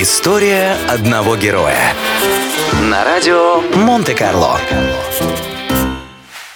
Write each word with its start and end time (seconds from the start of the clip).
История 0.00 0.76
одного 0.88 1.36
героя. 1.36 1.92
На 2.82 3.04
радио 3.04 3.60
Монте-Карло. 3.74 4.60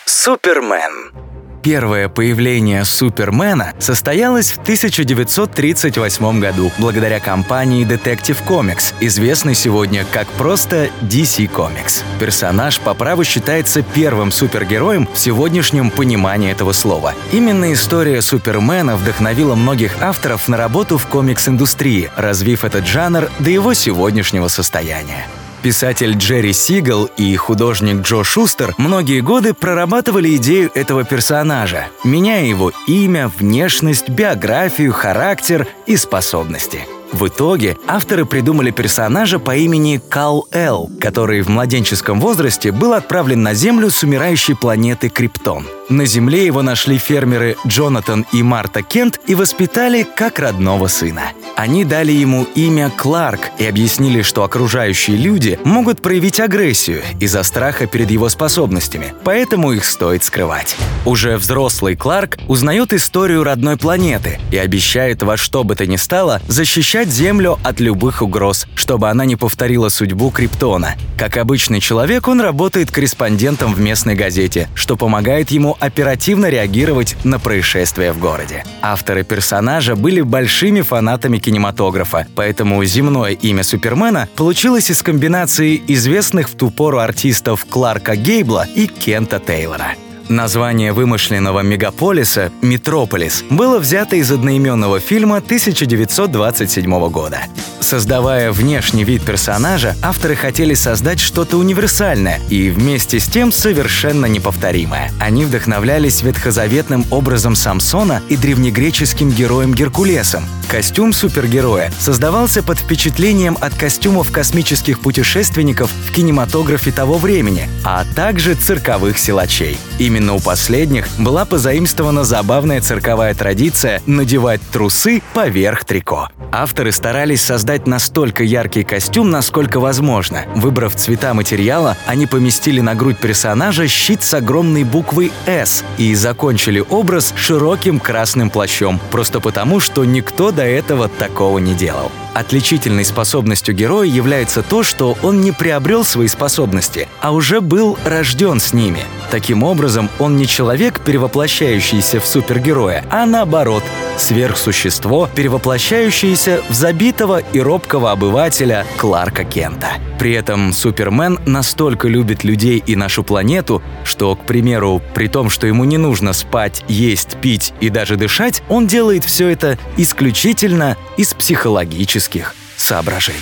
Супермен. 0.05 1.22
Первое 1.63 2.09
появление 2.09 2.85
Супермена 2.85 3.73
состоялось 3.79 4.51
в 4.51 4.59
1938 4.59 6.41
году 6.41 6.73
благодаря 6.79 7.21
компании 7.21 7.87
Detective 7.87 8.39
Comics, 8.45 8.95
известной 8.99 9.55
сегодня 9.55 10.05
как 10.13 10.27
просто 10.27 10.91
DC 11.03 11.49
Comics. 11.49 12.03
Персонаж 12.19 12.81
по 12.81 12.95
праву 12.95 13.23
считается 13.23 13.83
первым 13.83 14.33
супергероем 14.33 15.09
в 15.13 15.17
сегодняшнем 15.17 15.93
понимании 15.93 16.51
этого 16.51 16.73
слова. 16.73 17.15
Именно 17.31 17.73
история 17.73 18.23
Супермена 18.23 18.97
вдохновила 18.97 19.55
многих 19.55 20.03
авторов 20.03 20.49
на 20.49 20.57
работу 20.57 20.99
в 20.99 21.07
комикс-индустрии, 21.07 22.11
развив 22.17 22.65
этот 22.65 22.89
жанр 22.89 23.31
до 23.39 23.51
его 23.51 23.73
сегодняшнего 23.75 24.49
состояния. 24.49 25.29
Писатель 25.63 26.17
Джерри 26.17 26.53
Сигал 26.53 27.09
и 27.17 27.37
художник 27.37 28.03
Джо 28.03 28.25
Шустер 28.25 28.75
многие 28.79 29.21
годы 29.21 29.55
прорабатывали 29.55 30.35
идею 30.37 30.73
этого 30.75 31.05
персонажа, 31.05 31.87
меняя 32.03 32.45
его 32.45 32.73
имя, 32.89 33.29
внешность, 33.29 34.09
биографию, 34.09 34.93
характер 34.93 35.69
и 35.87 35.97
способности. 35.97 36.81
В 37.13 37.29
итоге 37.29 37.77
авторы 37.87 38.25
придумали 38.25 38.71
персонажа 38.71 39.39
по 39.39 39.55
имени 39.55 40.01
Кал 40.09 40.49
Эл, 40.51 40.91
который 40.99 41.43
в 41.43 41.49
младенческом 41.49 42.21
возрасте 42.21 42.73
был 42.73 42.95
отправлен 42.95 43.43
на 43.43 43.55
Землю 43.55 43.91
с 43.91 44.03
умирающей 44.03 44.57
планеты 44.57 45.11
Криптон. 45.11 45.67
На 45.89 46.07
Земле 46.07 46.47
его 46.47 46.63
нашли 46.63 46.97
фермеры 46.97 47.57
Джонатан 47.67 48.25
и 48.33 48.43
Марта 48.43 48.83
Кент 48.83 49.21
и 49.27 49.35
воспитали 49.35 50.05
как 50.05 50.39
родного 50.39 50.87
сына. 50.87 51.33
Они 51.55 51.85
дали 51.85 52.13
ему 52.13 52.45
имя 52.55 52.91
Кларк 52.91 53.51
и 53.59 53.67
объяснили, 53.67 54.23
что 54.23 54.43
окружающие 54.43 55.19
люди 55.19 55.59
могут 55.65 56.01
проявить 56.01 56.41
агрессию 56.41 57.03
из-за 57.21 57.43
страха 57.43 57.87
перед 57.87 58.11
его 58.11 58.31
способностями, 58.31 59.13
поэтому 59.23 59.73
их 59.73 59.85
стоит 59.85 60.25
скрывать. 60.25 60.77
Уже 61.05 61.37
взрослый 61.37 61.95
Кларк 61.95 62.39
узнает 62.49 62.95
историю 62.95 63.45
родной 63.45 63.77
планеты 63.77 64.41
и 64.51 64.57
обещает 64.57 65.23
во 65.23 65.37
что 65.37 65.63
бы 65.63 65.75
то 65.75 65.87
ни 65.87 65.97
стало 65.97 66.41
защищать 66.49 67.02
Землю 67.09 67.59
от 67.63 67.81
любых 67.81 68.23
угроз, 68.23 68.67
чтобы 68.75 69.09
она 69.09 69.25
не 69.25 69.37
повторила 69.37 69.89
судьбу 69.89 70.31
Криптона. 70.31 70.95
Как 71.19 71.37
обычный 71.37 71.81
человек, 71.81 72.29
он 72.29 72.41
работает 72.41 72.91
корреспондентом 72.91 73.75
в 73.75 73.81
местной 73.81 74.15
газете, 74.15 74.69
что 74.75 74.97
помогает 74.97 75.51
ему 75.51 75.77
оперативно 75.81 76.51
реагировать 76.51 77.17
на 77.25 77.39
происшествия 77.39 78.13
в 78.13 78.19
городе. 78.19 78.65
Авторы 78.81 79.25
персонажа 79.25 79.97
были 79.97 80.21
большими 80.21 80.81
фанатами 80.81 81.39
кинематографа, 81.39 82.27
поэтому 82.35 82.85
земное 82.85 83.33
имя 83.33 83.63
Супермена 83.63 84.29
получилось 84.37 84.91
из 84.91 85.03
комбинации 85.03 85.83
известных 85.89 86.49
в 86.49 86.57
ту 86.57 86.71
пору 86.71 86.99
артистов 86.99 87.67
Кларка 87.69 88.17
Гейбла 88.17 88.67
и 88.75 88.87
Кента 88.87 89.39
Тейлора. 89.39 89.95
Название 90.33 90.95
вымышленного 90.95 91.61
мегаполиса 91.61 92.51
«Метрополис» 92.63 93.45
было 93.51 93.79
взято 93.79 94.17
из 94.17 94.33
одноименного 94.33 94.99
фильма 94.99 95.37
1927 95.37 97.11
года. 97.11 97.41
Создавая 97.81 98.51
внешний 98.51 99.05
вид 99.05 99.23
персонажа, 99.27 99.95
авторы 100.03 100.35
хотели 100.35 100.73
создать 100.73 101.21
что-то 101.21 101.59
универсальное 101.59 102.41
и 102.49 102.71
вместе 102.71 103.21
с 103.21 103.27
тем 103.27 103.53
совершенно 103.53 104.25
неповторимое. 104.25 105.13
Они 105.21 105.45
вдохновлялись 105.45 106.23
ветхозаветным 106.23 107.05
образом 107.11 107.55
Самсона 107.55 108.23
и 108.31 108.39
древнегреческим 108.39 109.31
героем 109.31 109.75
Геркулесом. 109.75 110.45
Костюм 110.73 111.13
супергероя 111.13 111.93
создавался 111.99 112.63
под 112.63 112.79
впечатлением 112.79 113.59
от 113.61 113.75
костюмов 113.75 114.33
космических 114.33 115.01
путешественников 115.01 115.91
в 115.91 116.15
кинематографе 116.15 116.91
того 116.93 117.19
времени, 117.19 117.69
а 117.85 118.07
также 118.17 118.55
цирковых 118.55 119.19
силачей. 119.19 119.77
Именно 119.99 120.33
у 120.33 120.41
последних 120.41 121.07
была 121.19 121.45
позаимствована 121.45 122.25
забавная 122.25 122.81
цирковая 122.81 123.35
традиция 123.35 124.01
надевать 124.07 124.63
трусы 124.73 125.23
поверх 125.35 125.85
трико. 125.85 126.31
Авторы 126.55 126.93
старались 126.93 127.43
создать 127.43 127.87
настолько 127.87 128.43
яркий 128.43 128.83
костюм, 128.83 129.31
насколько 129.31 129.79
возможно. 129.79 130.45
Выбрав 130.55 130.95
цвета 130.97 131.35
материала, 131.35 131.99
они 132.07 132.27
поместили 132.27 132.81
на 132.81 132.95
грудь 132.95 133.19
персонажа 133.19 133.89
щит 133.89 134.23
с 134.23 134.33
огромной 134.35 134.85
буквой 134.85 135.33
«С» 135.47 135.85
и 135.99 136.15
закончили 136.15 136.83
образ 136.91 137.35
широким 137.37 138.01
красным 138.01 138.49
плащом, 138.49 139.01
просто 139.11 139.41
потому, 139.41 139.81
что 139.81 140.05
никто 140.05 140.51
до 140.63 140.69
этого 140.69 141.09
такого 141.09 141.59
не 141.59 141.75
делал. 141.75 142.13
Отличительной 142.35 143.05
способностью 143.05 143.75
героя 143.75 144.07
является 144.07 144.63
то, 144.63 144.85
что 144.85 145.19
он 145.21 145.41
не 145.41 145.51
приобрел 145.51 146.05
свои 146.05 146.29
способности, 146.29 147.09
а 147.21 147.33
уже 147.33 147.61
был 147.61 147.99
рожден 148.05 148.61
с 148.61 148.73
ними. 148.73 149.01
Таким 149.33 149.63
образом, 149.63 150.11
он 150.19 150.37
не 150.37 150.47
человек, 150.47 151.01
перевоплощающийся 151.01 152.21
в 152.21 152.27
супергероя, 152.27 153.03
а 153.09 153.25
наоборот, 153.25 153.83
сверхсущество, 154.19 155.27
перевоплощающееся 155.35 156.61
в 156.69 156.75
забитого 156.75 157.39
и 157.39 157.59
робкого 157.59 158.11
обывателя 158.11 158.85
Кларка 158.99 159.45
Кента. 159.45 159.89
При 160.19 160.35
этом 160.35 160.75
Супермен 160.75 161.39
настолько 161.47 162.09
любит 162.09 162.45
людей 162.45 162.83
и 162.87 162.95
нашу 162.95 163.25
планету, 163.25 163.83
что, 164.05 164.37
к 164.37 164.45
примеру, 164.45 165.01
при 165.15 165.29
том, 165.29 165.49
что 165.49 165.67
ему 165.67 165.85
не 165.85 165.97
нужно 165.97 166.35
спать, 166.35 166.85
есть, 166.87 167.39
пить 167.39 167.73
и 167.81 167.89
даже 167.89 168.17
дышать, 168.17 168.63
он 168.69 168.87
делает 168.87 169.25
все 169.25 169.49
это 169.49 169.79
исключительно 169.97 170.99
из 171.17 171.33
психологических 171.33 172.55
соображений. 172.77 173.39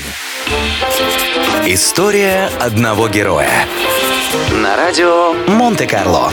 История 1.66 2.48
одного 2.60 3.08
героя. 3.08 3.66
На 4.52 4.76
радио 4.76 5.32
Монте-Карло. 5.48 6.32